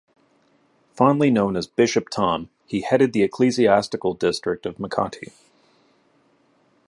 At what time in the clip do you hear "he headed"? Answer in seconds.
2.65-3.13